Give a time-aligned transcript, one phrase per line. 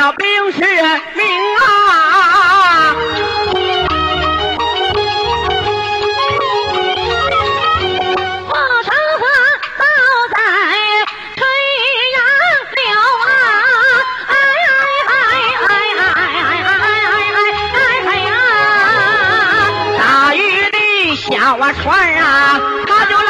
[0.00, 0.58] 下，你找兵士
[1.14, 1.22] 名
[1.58, 1.60] 啊！
[8.48, 8.52] 我
[8.82, 8.88] 长
[9.20, 9.22] 河
[9.76, 9.84] 倒
[10.30, 10.34] 在
[11.36, 11.38] 垂
[12.16, 12.18] 杨
[12.76, 12.80] 柳
[13.26, 13.28] 啊！
[14.28, 14.32] 哎
[15.06, 15.70] 哎哎哎
[16.08, 16.72] 哎哎
[17.34, 17.38] 哎
[17.74, 18.28] 哎哎呀！
[19.98, 20.00] 大
[20.34, 20.40] 雨
[20.70, 20.78] 的
[21.16, 21.28] 小
[21.74, 21.84] 船
[22.14, 22.24] 啊，
[22.86, 23.29] 它就来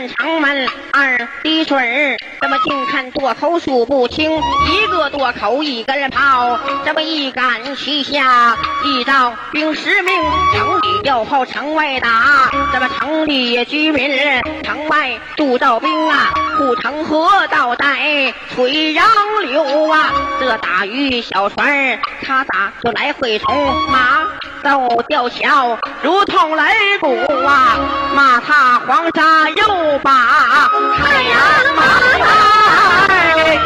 [0.00, 10.14] 看长门二滴水儿，这么近看垛口数不清，一个垛口一根炮，这么一杆旗下一道兵十名，
[10.54, 14.18] 城里要炮，城外打，这么城里居民，
[14.62, 19.06] 城外驻赵兵啊，护城河道带水杨
[19.42, 23.54] 柳啊，这打鱼小船他咋就来回冲
[23.90, 24.26] 马？
[24.62, 27.08] 斗吊桥如同擂鼓
[27.46, 27.78] 啊，
[28.14, 31.40] 马踏黄沙又把太阳
[31.76, 31.82] 马
[32.18, 33.58] 来。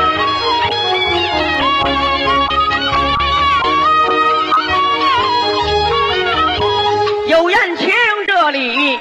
[7.29, 7.89] 有人请
[8.27, 8.99] 这里。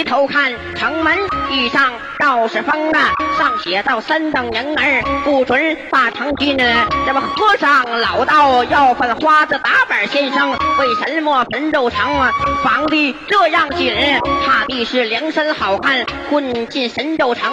[0.00, 1.14] 抬头看城门
[1.50, 6.56] 遇上道士封啊，上写道三等人儿不准把城进。
[6.56, 12.00] 这么和尚老道要犯花子打板先生，为什么神州城
[12.64, 13.94] 防的这样紧？
[14.46, 17.52] 怕的是梁山好汉混进神州城。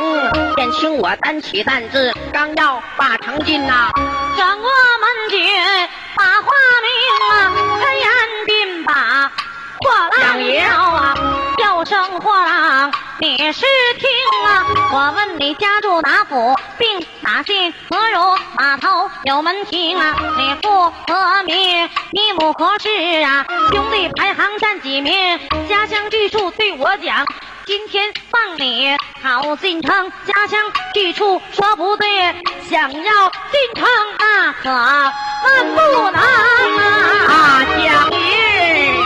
[0.56, 3.90] 便请我担起担子，刚要把城进呐，
[4.38, 5.38] 转过门去
[6.16, 6.90] 把花名
[7.30, 7.52] 啊，
[7.84, 8.08] 开言
[8.46, 9.32] 便把。
[9.80, 9.92] 货
[10.22, 11.16] 郎要啊，
[11.78, 13.62] 叫声货郎，你是
[14.00, 14.10] 听
[14.48, 14.66] 啊？
[14.92, 18.36] 我问你家住哪府，并哪姓何如？
[18.58, 20.16] 码头有门庭啊？
[20.38, 21.88] 你父何名？
[22.14, 22.90] 你母何氏
[23.24, 23.46] 啊？
[23.72, 25.40] 兄弟排行占几名？
[25.70, 27.24] 家乡居处对我讲，
[27.68, 30.12] 今天放你好进城。
[30.26, 30.60] 家乡
[30.96, 32.08] 居处说不对，
[32.72, 33.88] 想要进城
[34.18, 35.14] 那可万
[35.76, 36.22] 不能
[37.28, 37.62] 啊！
[37.70, 38.97] 江爷。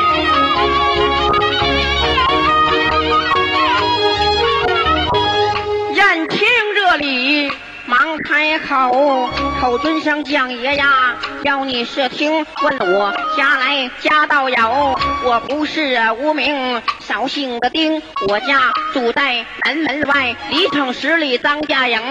[8.71, 9.29] 口，
[9.59, 22.01] 口尊声将爷呀，要你是听问我家来家道有，我不是无名，绍兴的丁，我家住在南门外，离城十里张家营，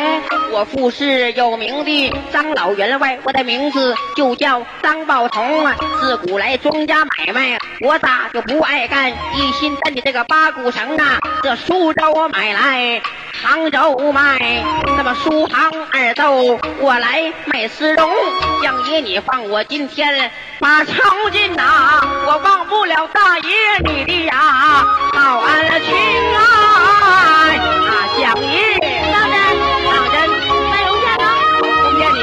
[0.52, 5.66] 我父是有名的张老员外，我的名字就叫张宝同，
[6.00, 9.10] 自古来庄家买卖，我咋就不爱干？
[9.10, 13.02] 一心干的这个八股绳啊，这苏州买来。
[13.42, 14.62] 杭州卖，
[14.98, 18.10] 那么书行二斗，我来卖丝绒。
[18.62, 20.94] 江爷，你放我今天把城
[21.32, 23.48] 进呐，我忘不了大爷
[23.84, 24.34] 你的呀
[25.12, 25.88] 好恩情
[26.34, 26.38] 啊！
[27.88, 28.78] 啊，江爷，
[29.12, 29.34] 当真，
[29.84, 30.14] 当真，
[30.70, 31.24] 卖龙虾的，
[31.58, 31.62] 不
[31.96, 32.16] 骗你。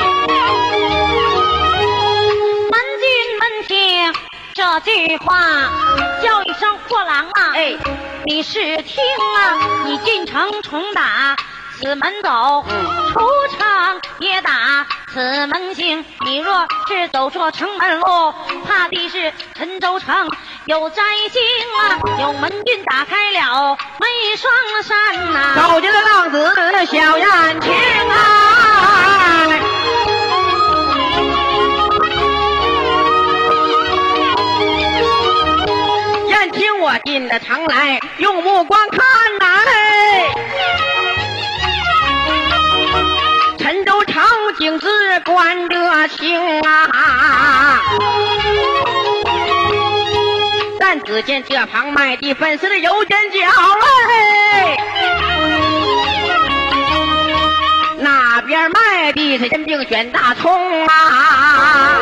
[2.69, 3.05] 门进
[3.39, 3.69] 门听
[4.53, 5.25] 这句话，
[6.23, 7.51] 叫一声货郎啊！
[7.55, 7.77] 哎。
[8.25, 9.01] 你是听
[9.37, 11.37] 啊，你进城重打
[11.79, 12.65] 此门走，
[13.13, 13.19] 出
[13.57, 14.85] 城也打
[15.17, 16.05] 此门行。
[16.25, 18.05] 你若是走错城门路，
[18.67, 20.29] 怕的是陈州城
[20.65, 21.41] 有灾星
[21.79, 21.97] 啊！
[22.21, 24.05] 有门军打开了没
[24.35, 24.53] 双
[24.83, 26.53] 山呐，走进了浪子
[26.85, 27.27] 小燕
[27.61, 27.73] 青
[28.09, 28.13] 啊！
[36.79, 38.99] 我进了城来，用目光看
[39.39, 40.29] 来，
[43.67, 44.23] 陈州城
[44.57, 44.87] 景致
[45.25, 47.81] 观得清啊！
[50.79, 53.39] 但只见这旁卖地粉丝的有尖角
[54.07, 54.77] 嘞，
[57.99, 61.99] 那边卖的是人病卷大葱啊！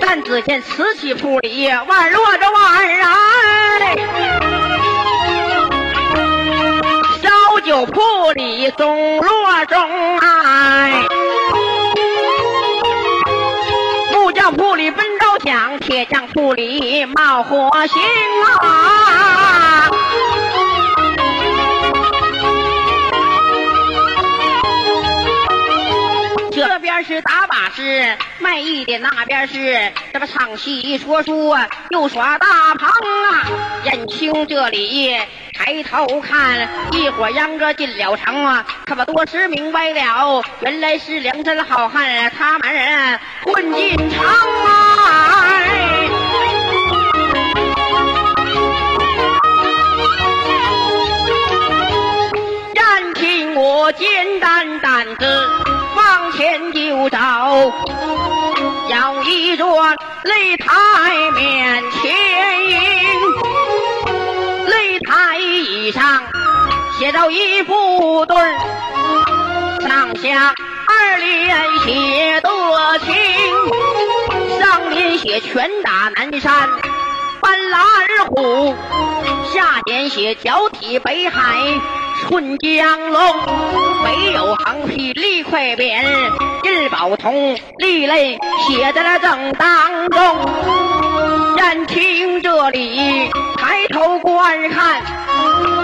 [0.00, 3.06] 但只见瓷器铺里万落着万人，
[7.68, 8.00] 有铺
[8.34, 10.88] 里总落钟啊
[14.10, 18.00] 木匠铺里奔着响铁匠铺里冒火星
[18.62, 19.90] 啊
[26.50, 33.68] 这边是打把式卖艺的那边是这么唱戏一说书啊又耍大牌啊。
[33.84, 35.18] 认清这里
[35.68, 44.24] 抬头看，一伙秧歌进了城啊，可把多时明白了，原来是梁山好汉他们混进城
[44.64, 46.08] 来。
[52.72, 55.50] 燕青我简单担子
[55.94, 57.18] 往前就走，
[58.88, 59.68] 要一转
[60.24, 62.57] 擂台面前，
[67.08, 68.54] 写着一副对儿，
[69.80, 70.52] 上下
[70.86, 72.50] 二联写得
[72.98, 76.68] 清，上联写拳打南山。
[77.40, 78.76] 翻拉二虎，
[79.50, 81.80] 下联写脚踢北海
[82.20, 83.22] 春江龙，
[84.04, 86.04] 北有横批立快鞭，
[86.64, 91.56] 印宝通立类写在了正当中。
[91.56, 95.02] 燕青这里抬头观看，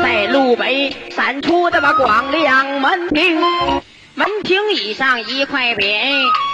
[0.02, 3.40] 在路北闪出的么广亮门厅。
[4.16, 5.82] 门厅以上一块匾，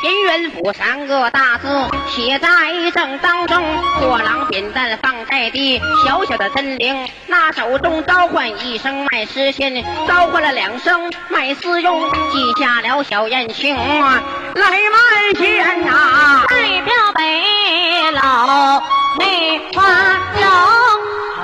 [0.04, 1.68] 银元府三个大字
[2.08, 2.48] 写在
[2.94, 3.62] 正当中。
[3.96, 13.84] 货郎扁担放在地，小小的真灵，那手中召唤一声卖诗仙，召唤了两声卖丝绒，记下了小燕青来
[14.54, 18.82] 卖线呐、代表北老
[19.18, 19.82] 梅花
[20.40, 20.89] 楼，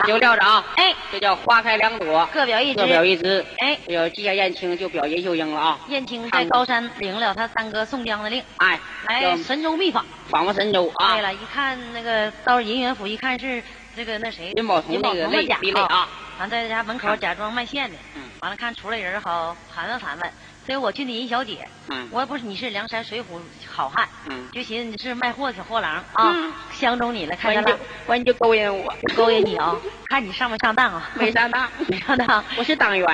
[0.07, 3.09] 就撂着啊，哎，这叫花开两朵，各表一各表枝。
[3.09, 3.45] 一枝。
[3.59, 5.79] 哎，这要记下燕青，就表叶秀英了啊。
[5.89, 10.07] 燕青在高山领了他三哥宋江的令，哎，来神州秘访。
[10.29, 11.15] 访问神州啊。
[11.15, 13.63] 对了，一看那个到银元府，一看是
[13.97, 16.09] 这个那谁林宝同那个类同的家比类啊。
[16.39, 20.31] 完在家门口假装卖线的，嗯完了看出来人好盘问盘问，
[20.67, 23.25] 所以我去那银小姐，嗯我也不是你是梁山水浒
[23.73, 29.77] 好汉，嗯，就寻思你是卖货的小货郎啊，嗯相中你了，看完就见了，完就勾引我，勾引你啊，
[30.09, 31.09] 看你上没上当啊？
[31.15, 33.07] 没上当， 没上当，我是党员。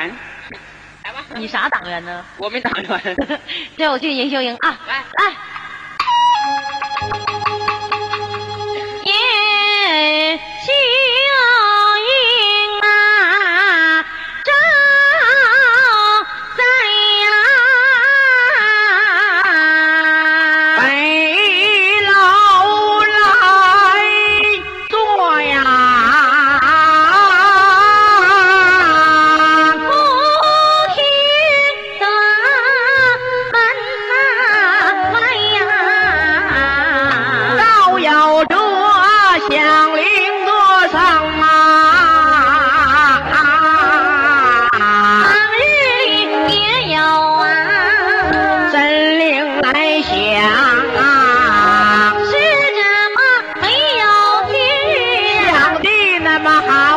[1.05, 2.25] 来吧，你啥党员呢？
[2.39, 3.17] 我没党员。
[3.77, 5.37] 对我去银秀英啊，来来。
[56.33, 56.92] Yamaha.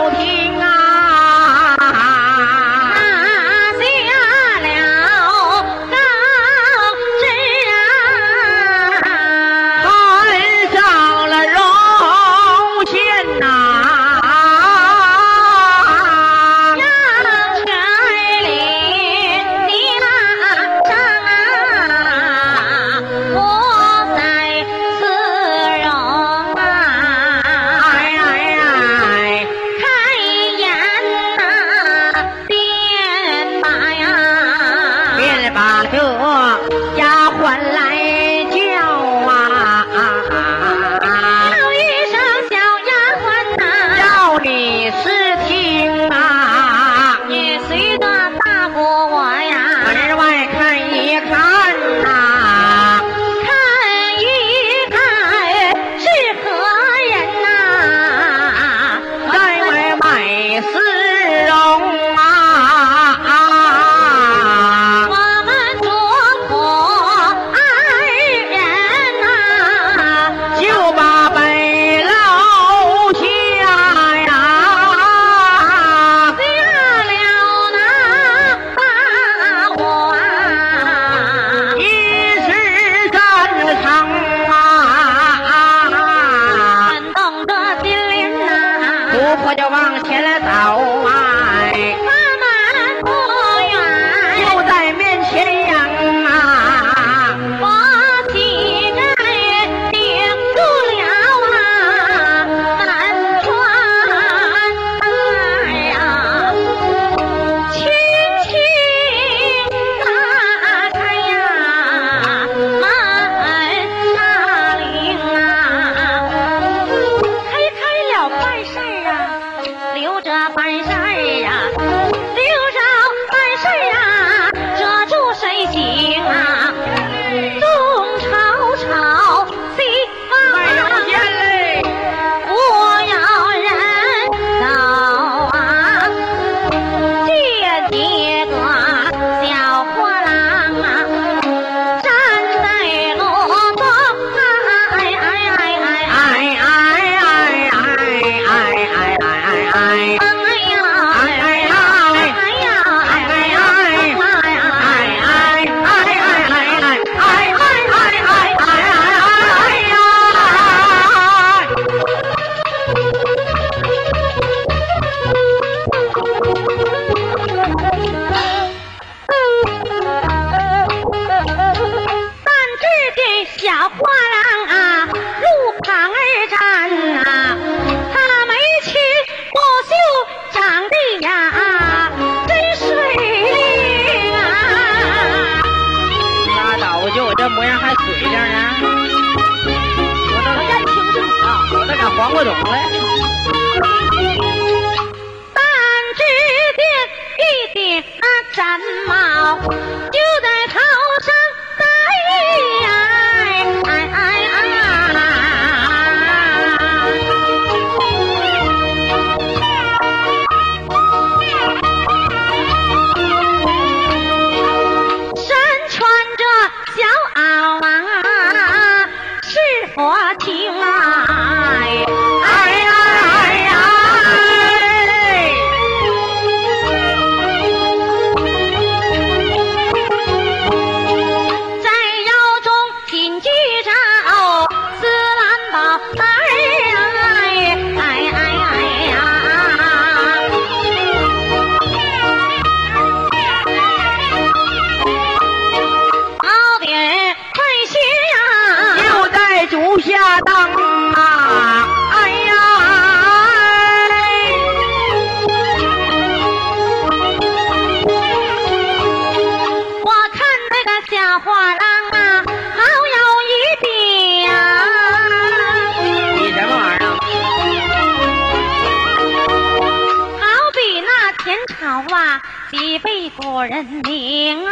[271.68, 274.72] 朝啊，几位古人名啊。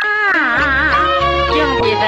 [1.52, 2.02] 姓比谁？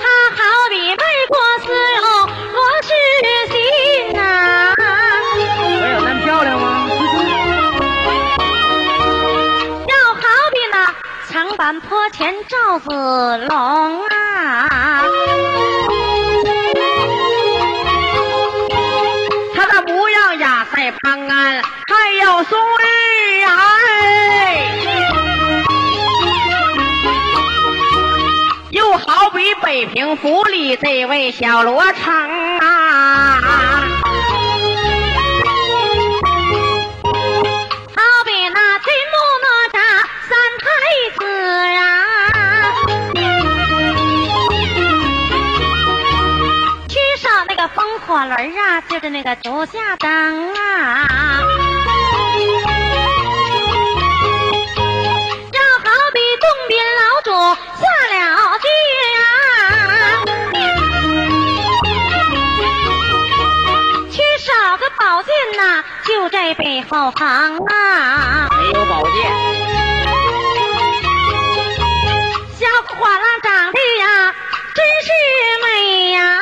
[0.00, 0.38] 他好
[0.70, 1.66] 比卖国丝
[2.02, 2.04] 绒
[2.52, 2.88] 罗世
[3.50, 3.54] 新
[4.14, 4.20] 呐、
[4.78, 6.64] 我有那么漂亮吗？
[9.88, 10.20] 要好
[10.52, 10.74] 比那
[11.30, 12.88] 长坂坡前赵子
[13.48, 14.15] 龙啊，
[22.46, 23.48] 还有宋玉哎，
[28.70, 32.12] 又好比北平府里这位小罗成
[32.58, 33.40] 啊，
[37.94, 39.78] 好比那金木哪吒
[40.28, 40.66] 三太
[41.18, 41.20] 子
[41.76, 41.80] 啊，
[46.88, 51.05] 缺少那个风火轮啊，就是那个竹下灯啊。
[57.36, 58.66] 下了地
[59.16, 59.20] 啊，
[64.10, 68.48] 缺少个宝剑呐、就在背后旁啊。
[68.58, 69.16] 没有宝剑，
[72.58, 72.66] 小
[72.98, 74.34] 画廊长得呀，
[74.74, 75.08] 真是
[75.62, 76.40] 美呀！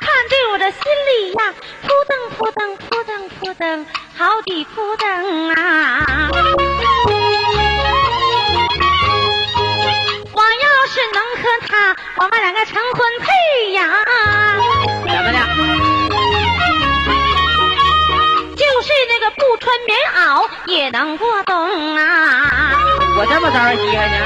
[0.00, 1.40] 看对我这心里呀，
[1.82, 3.86] 扑腾扑腾扑腾扑腾，
[4.22, 6.30] 好的扑腾啊！
[10.32, 13.26] 我要是能和他，我们两个成婚配
[13.72, 13.82] 呀！
[15.08, 15.38] 怎么的？
[18.54, 22.78] 就是那个不穿棉袄也能过冬啊！
[23.16, 24.16] 我这么招人稀罕呢？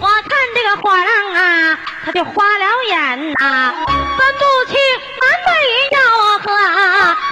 [0.00, 3.92] 我看这个画廊啊，他就花了眼呐、分
[4.38, 4.80] 不清
[5.20, 7.31] 男的也要我和启动啊！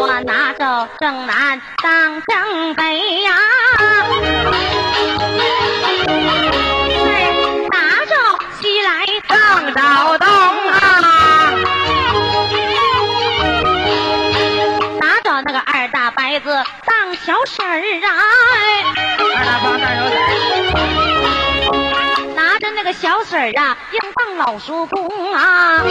[0.00, 3.30] 我拿着正南当正北呀、
[7.70, 8.14] 拿着
[8.60, 10.26] 西来正找东
[10.72, 10.78] 啊！
[15.00, 18.10] 拿着那个二大伯子当小婶儿啊，
[22.92, 25.82] 个小婶儿啊，应当老叔公啊。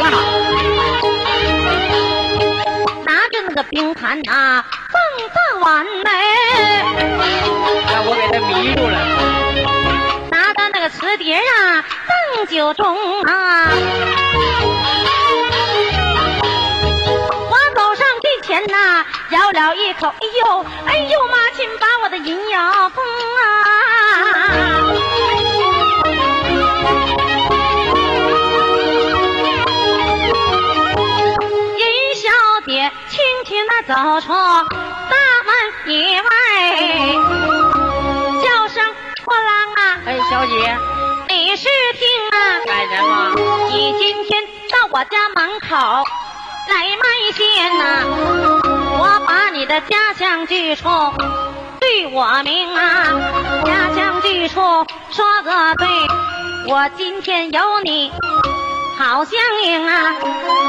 [0.00, 0.18] 完了，
[3.04, 6.10] 拿着那个冰盘啊，放大碗嘞，
[7.92, 8.98] 让我给他迷住了。
[10.30, 12.82] 拿着那个瓷碟啊，当酒盅
[13.28, 13.68] 啊。
[17.48, 23.04] 我走上跟前呐、咬了一口，哎呦，哎呦妈亲，把我的银牙崩
[23.44, 24.34] 啊！
[33.86, 35.14] 走出大
[35.46, 35.54] 门
[35.86, 36.26] 以外，
[38.42, 38.84] 叫声
[39.24, 40.76] 破浪啊，哎，小姐，
[41.28, 42.36] 你是听啊？
[42.66, 43.32] 干什么？
[43.70, 45.76] 你今天到我家门口
[46.68, 47.84] 来卖线呐、
[48.98, 50.88] 我把你的家乡居处
[51.78, 53.06] 对我明啊，
[53.64, 54.60] 家乡居处
[55.10, 55.86] 说个对，
[56.66, 58.12] 我今天有你
[58.98, 60.14] 好相应啊，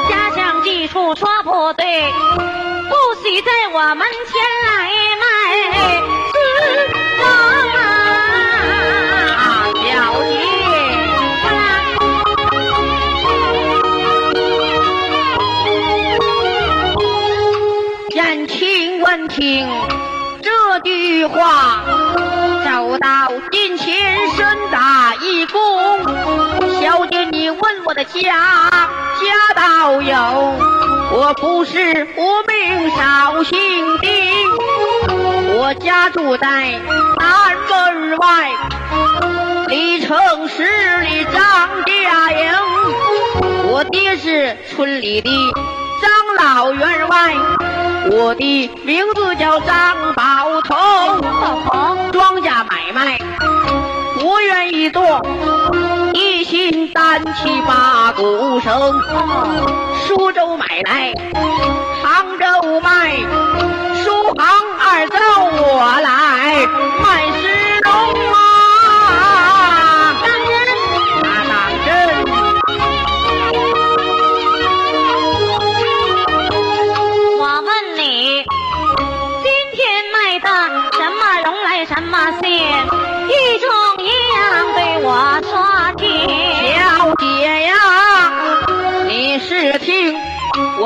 [0.08, 2.13] 家乡记处说不对，
[2.89, 4.69] 不许在我门前来
[5.21, 5.26] 卖
[6.32, 6.60] 丝绒
[7.23, 7.26] 啊！
[9.38, 9.41] 啊，
[9.73, 9.86] 了
[10.30, 10.32] 解。
[18.15, 19.67] 言听闻听
[20.41, 21.84] 这句话，
[22.65, 25.58] 走到近前深打一躬。
[26.82, 30.15] 小姐，你问我的家，家道有，
[31.10, 34.10] 我不是无名少姓丁，
[35.58, 36.80] 我家住在
[37.17, 38.52] 南门外，
[39.67, 40.63] 离城十
[41.02, 42.52] 里张家营。
[43.70, 45.30] 我爹是村里的
[46.02, 47.36] 张老员外，
[48.12, 50.78] 我的名字叫张宝通。
[52.12, 53.20] 庄稼买卖
[54.24, 55.26] 我愿意做，
[56.13, 59.01] 一心三七八鼓声。
[60.06, 61.12] 苏州买来，
[62.03, 63.17] 杭州卖，
[64.03, 64.45] 苏杭
[64.77, 65.17] 二州
[65.63, 66.27] 我来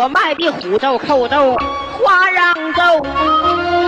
[0.01, 1.55] 我卖的虎州、扣州、
[2.01, 3.05] 花瓤州，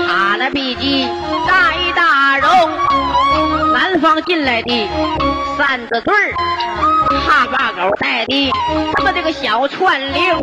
[0.07, 1.07] 他那笔记
[1.47, 4.87] 带大绒，南方进来的
[5.57, 6.35] 扇子对儿，
[7.25, 8.51] 哈巴狗带的
[8.93, 10.39] 他们这个小串溜，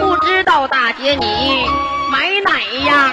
[0.00, 1.66] 不知道大姐你
[2.10, 3.12] 买哪样，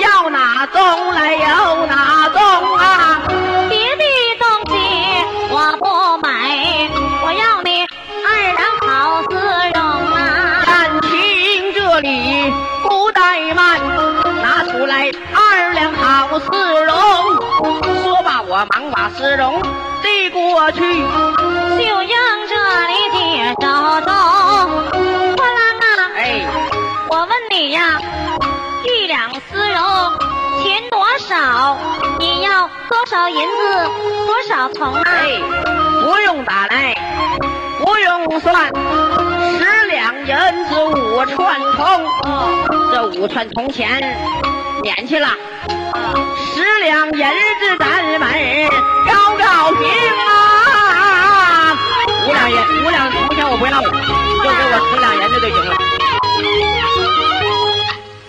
[0.00, 3.47] 要哪种来要哪种啊？
[18.58, 19.62] 我忙把丝绒
[20.02, 20.80] 递过去。
[20.80, 22.10] 就让
[22.48, 22.56] 这
[22.88, 23.62] 里接手
[24.00, 24.10] 中。
[25.36, 26.44] 花郎啊，哎，
[27.08, 28.00] 我问你呀，
[28.82, 30.18] 一两丝绒
[30.60, 31.78] 钱多少？
[32.18, 33.90] 你要多少银子？
[34.26, 35.02] 多少铜啊？
[35.06, 35.40] 哎，
[36.02, 36.96] 不用打来，
[37.78, 38.66] 不用算，
[39.56, 41.86] 十两银子五串铜。
[42.92, 44.18] 这五串铜钱
[44.82, 45.28] 免去了，
[46.54, 47.18] 十两银
[47.60, 47.84] 子咱
[48.18, 48.22] 们
[49.06, 49.82] 高高兴
[50.26, 51.76] 啊！
[52.26, 55.70] 五两银，五两铜钱我不要，就给我十两银子就行了。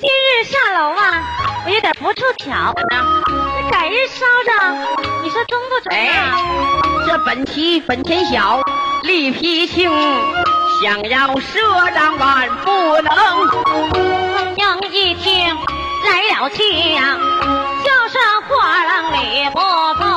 [0.01, 1.01] 今日下楼啊，
[1.65, 2.73] 我有点不凑巧，
[3.71, 4.77] 改日捎上，
[5.23, 6.37] 你说中不中哎啊？，
[7.07, 8.63] 这本期本钱小，
[9.03, 9.89] 力皮轻，
[10.81, 13.13] 想要赊账万不能。
[14.55, 15.57] 娘一听
[16.05, 17.68] 来了气呀，叫
[18.49, 20.09] 花郎李不公。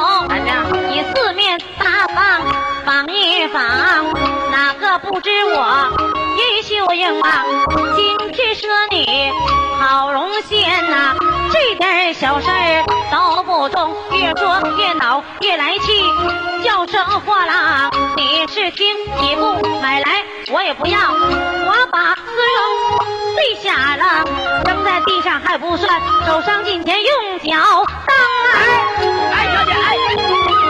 [0.89, 2.17] 你四面八方
[2.85, 3.61] 访一访，
[4.51, 5.89] 哪个不知我
[6.37, 7.45] 玉秀英啊？
[7.95, 9.31] 今天说你
[9.79, 11.15] 好荣幸呐、
[11.53, 16.03] 这点小事儿都不中，越说越恼，越来气。
[16.65, 18.87] 叫声货郎，你是听
[19.21, 22.23] 你不买来，我也不要，我把丝
[22.57, 22.63] 绒
[23.35, 24.25] 碎下了，
[24.65, 28.61] 扔在地上还不算，手上金钱用脚当儿。
[29.35, 29.97] 哎，小姐，哎，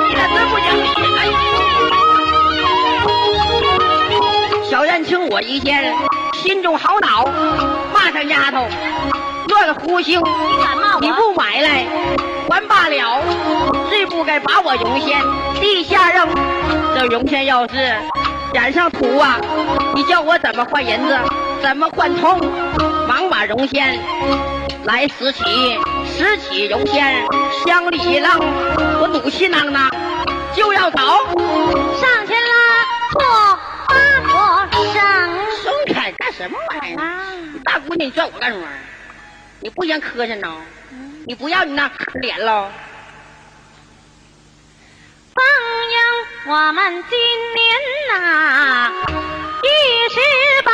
[0.09, 0.83] 你这真不讲理！
[1.19, 1.21] 哎，
[4.69, 5.95] 小燕听我一见，
[6.43, 7.27] 心中好恼，
[7.93, 8.67] 骂上丫头，
[9.63, 10.21] 乱胡行！
[11.01, 11.87] 你不买来，
[12.51, 13.23] 还罢了，
[13.89, 15.23] 最不该把我绒线
[15.61, 16.29] 地下扔。
[16.97, 17.95] 这绒线要是
[18.53, 19.41] 染上土啊，
[19.95, 21.17] 你叫我怎么换银子，
[21.63, 22.41] 怎么换铜？
[23.07, 24.01] 忙把绒线
[24.83, 25.45] 来拾起，
[26.07, 27.25] 拾起绒线
[27.65, 28.29] 乡里扔，
[29.01, 29.89] 我赌气囊囊
[30.57, 30.99] 就要走。
[30.99, 32.57] 上前拉
[33.13, 33.95] 破把
[34.35, 35.31] 我上
[35.63, 37.01] 松开干什么玩意儿？
[37.01, 37.23] 啊！
[37.63, 38.92] 大姑娘，你拽我干什么玩意儿？
[39.63, 40.53] 你不嫌磕碜呢？
[41.25, 42.69] 你不要你那脸喽？
[45.35, 45.43] 朋
[46.47, 47.17] 友，我们今
[47.55, 47.63] 年
[48.11, 48.93] 呐
[49.63, 49.69] 一
[50.13, 50.19] 十
[50.65, 50.72] 八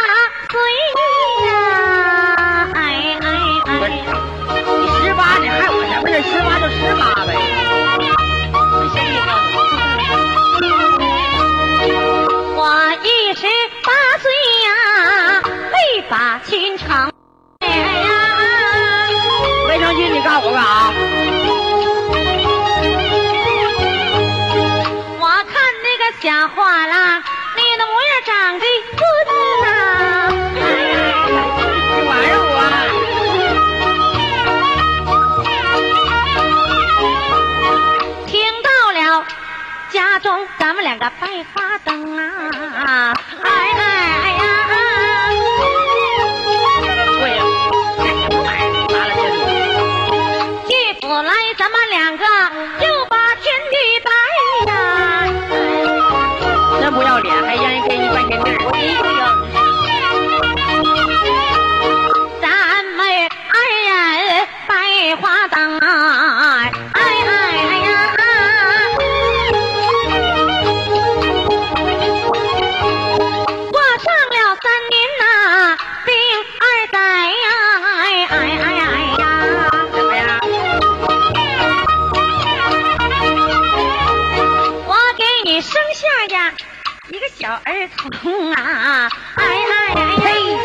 [88.09, 90.59] 儿童啊，哎哎哎呀！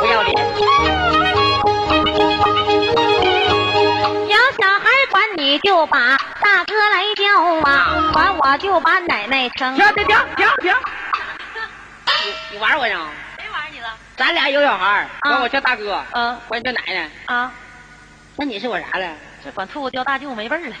[0.00, 0.36] 不要脸！
[4.28, 7.24] 有小孩管你就把大哥来叫
[7.70, 9.74] 啊，管我就把奶奶称。
[9.74, 10.74] 停停停停停！
[12.24, 13.08] 你你玩我呢？
[13.38, 13.88] 谁玩你了？
[14.16, 17.08] 咱俩有小孩管我叫大哥，嗯管你叫奶奶。
[17.24, 17.50] 啊，
[18.36, 19.14] 那你是我啥了？
[19.42, 20.76] 这管兔子叫大舅没味儿了。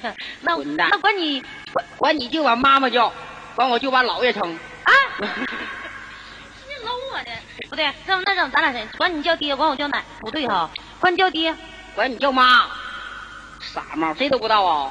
[0.40, 3.12] 那那管你管管你就管妈妈叫，
[3.54, 4.58] 管我就把姥爷称。
[4.84, 7.30] 啊，是搂我的，
[7.70, 8.86] 不对，那那整咱俩谁？
[8.96, 10.68] 管你叫爹，管我叫奶，不对哈，
[11.00, 11.54] 管你叫爹，
[11.94, 12.66] 管你叫妈，
[13.60, 14.90] 傻帽，这都不知道啊？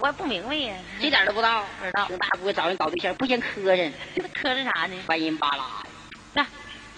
[0.00, 1.64] 我也不明白呀，这点儿都不知道？
[1.78, 3.92] 不知道这大姑找人搞对象，不嫌磕碜，
[4.34, 4.96] 磕碜啥呢？
[5.06, 5.64] 翻人巴拉。
[6.32, 6.42] 那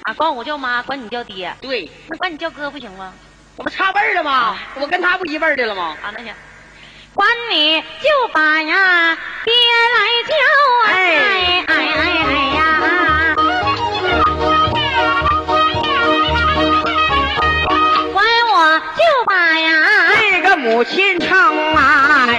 [0.02, 3.12] 啊，管我叫妈，管你叫爹，对，那管你叫哥不行吗？
[3.56, 4.56] 我不差辈儿了吗？
[4.76, 5.96] 我跟他不一辈儿的了吗？
[6.02, 6.34] 啊，那行，
[7.16, 9.52] 管你就把呀爹
[9.94, 9.98] 来
[10.28, 10.34] 叫
[10.84, 10.92] 啊，哎
[11.66, 12.60] 哎哎哎呀，
[18.12, 18.16] 管
[18.52, 18.54] 我
[18.96, 19.68] 就把呀，
[20.20, 22.34] 这个母亲称啊，哎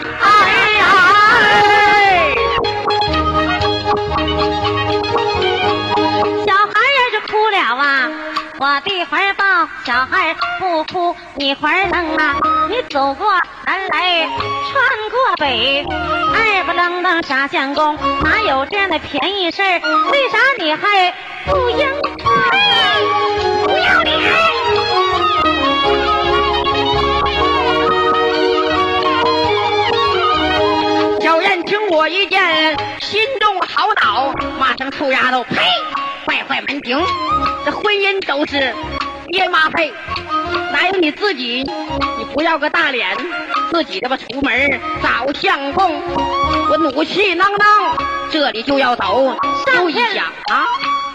[0.78, 0.86] 呀，
[6.46, 8.12] 小孩儿是哭了啊，
[8.60, 9.44] 我的怀抱，
[9.84, 12.36] 小孩不哭，你怀儿能啊，
[12.70, 13.28] 你走过
[13.68, 19.82] 南来，穿过北，二不愣登傻相公，哪有这样的便宜事儿？
[20.10, 21.14] 为啥你还
[21.46, 21.86] 不应？
[23.66, 24.22] 不要脸！
[31.20, 35.58] 小燕听我一见，心中好恼，骂声臭丫头，呸！
[36.26, 37.06] 坏坏门庭，
[37.66, 38.74] 这婚姻都是
[39.28, 39.94] 爹妈配，
[40.78, 41.64] 哪有你自己？
[42.20, 43.18] 你不要个大脸，
[43.72, 46.00] 自己这么出门找相公，
[46.70, 47.98] 我怒气囊囊，
[48.30, 49.36] 这里就要走，
[49.76, 50.68] 又一想啊，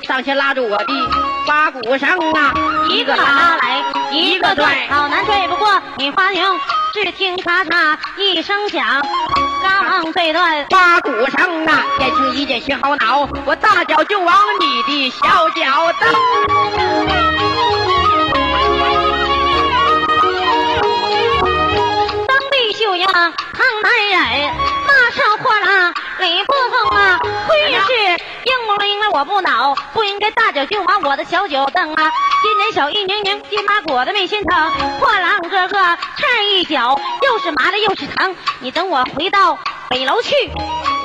[0.03, 0.87] 上前拉住我的
[1.47, 2.53] 八股绳啊，
[2.89, 6.43] 一个拉来，一个拽，好难拽不过你花牛。
[6.93, 8.85] 只听咔嚓一声响，
[9.63, 10.67] 刚对断。
[10.69, 17.82] 八股绳啊，燕青一见心好恼，我大脚就往你的小脚蹬。
[23.13, 24.55] 地秀呀，抗男人，
[24.87, 27.19] 骂上货郎理不通啊！
[27.47, 27.93] 亏是
[28.45, 32.11] 应不应该我不恼，不应该大脚就往我的小脚蹬啊！
[32.43, 38.35] 今年小一宁宁，金马果子没心疼，货郎哥哥差一脚，又是麻的又是疼。
[38.61, 39.59] 你等我回到
[39.91, 40.35] 北楼去，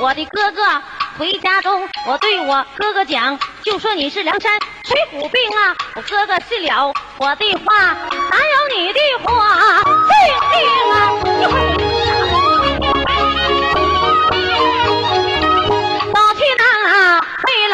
[0.00, 0.82] 我的哥哥
[1.18, 5.76] 回家中，我对我哥哥讲，就说你是梁山水浒兵啊！
[5.94, 10.16] 我哥哥信了我的话，哪有你的话信
[10.52, 11.87] 定啊？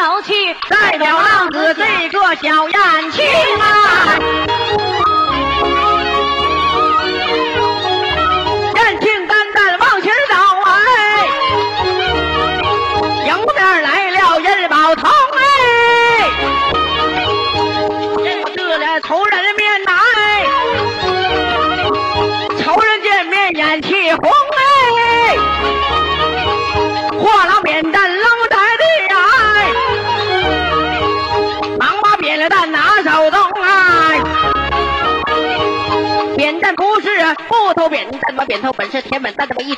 [0.05, 0.33] 北楼去，
[0.69, 3.25] 代表浪子这个小燕青
[3.59, 4.44] 啊，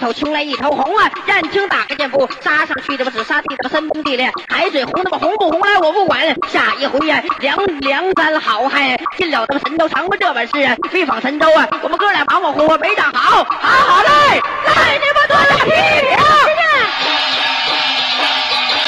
[0.08, 1.12] 头青来一头红啊！
[1.28, 5.80] 燕青打个箭步杀上去，这不只杀地，这不身崩地裂，海水红，那么红不红啊？
[5.82, 6.18] 我不管。
[6.48, 11.68] 下一回呀、啊，梁梁山好汉进了咱们神州，尝过这本事啊，飞访神州啊！
[11.84, 16.67] 我们哥俩忙忙活活没长好，好好嘞，来你们断了批评！